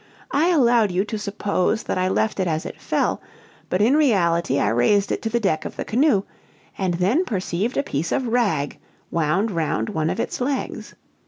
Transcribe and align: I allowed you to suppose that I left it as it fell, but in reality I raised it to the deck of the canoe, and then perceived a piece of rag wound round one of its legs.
I 0.31 0.49
allowed 0.49 0.89
you 0.89 1.05
to 1.05 1.19
suppose 1.19 1.83
that 1.83 1.95
I 1.99 2.07
left 2.07 2.39
it 2.39 2.47
as 2.47 2.65
it 2.65 2.81
fell, 2.81 3.21
but 3.69 3.83
in 3.83 3.95
reality 3.95 4.57
I 4.59 4.69
raised 4.69 5.11
it 5.11 5.21
to 5.21 5.29
the 5.29 5.39
deck 5.39 5.63
of 5.63 5.75
the 5.75 5.85
canoe, 5.85 6.23
and 6.75 6.95
then 6.95 7.23
perceived 7.23 7.77
a 7.77 7.83
piece 7.83 8.11
of 8.11 8.25
rag 8.29 8.79
wound 9.11 9.51
round 9.51 9.89
one 9.89 10.09
of 10.09 10.19
its 10.19 10.41
legs. 10.41 10.95